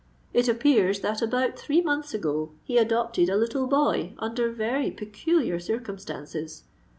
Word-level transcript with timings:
It 0.33 0.47
appears 0.47 1.01
that 1.01 1.21
about 1.21 1.59
three 1.59 1.79
months 1.79 2.11
ago 2.15 2.53
he 2.63 2.79
adopted 2.79 3.29
a 3.29 3.37
little 3.37 3.67
boy 3.67 4.15
under 4.17 4.49
very 4.51 4.89
peculiar 4.89 5.59
circumstances. 5.59 6.63